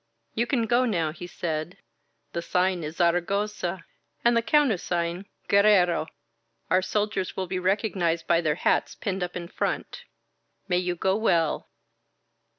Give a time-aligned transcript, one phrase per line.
[0.33, 1.77] "You can go now," he said.
[2.33, 3.83] "The sign is ^Zaragosa*
[4.25, 6.07] and the countersign 'Guerrero.'
[6.71, 10.05] Our soldiers will be recognized by their hats pinned up in front.
[10.67, 11.69] May you go well!"